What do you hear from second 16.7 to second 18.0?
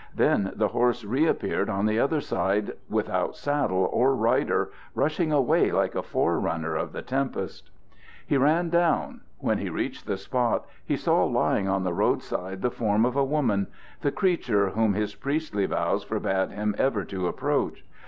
ever to approach.